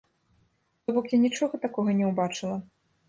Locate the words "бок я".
0.95-1.19